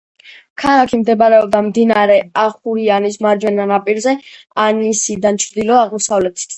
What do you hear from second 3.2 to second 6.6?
მარჯვენა ნაპირზე, ანისიდან ჩრდილო-აღმოსავლეთით.